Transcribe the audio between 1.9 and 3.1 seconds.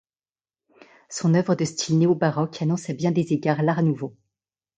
néobaroque annonce à